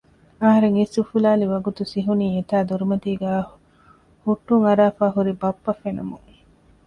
[0.41, 3.43] އަހަރެން އިސް އުފުލާލިވަގުތު ސިހުނީ އެތާ ދޮރުމަތީގައި
[4.25, 6.27] ހުއްޓުން އަރާފައި ހުރި ބައްޕަ ފެނުމުން